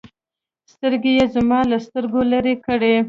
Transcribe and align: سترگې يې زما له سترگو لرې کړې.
سترگې 0.71 1.11
يې 1.19 1.25
زما 1.35 1.59
له 1.69 1.77
سترگو 1.85 2.21
لرې 2.31 2.55
کړې. 2.65 2.95